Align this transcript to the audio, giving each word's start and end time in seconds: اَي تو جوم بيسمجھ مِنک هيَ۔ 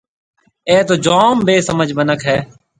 اَي 0.69 0.77
تو 0.87 0.95
جوم 1.05 1.35
بيسمجھ 1.47 1.91
مِنک 1.97 2.21
هيَ۔ 2.29 2.37